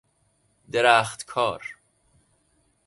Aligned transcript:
درختکار 0.71 1.63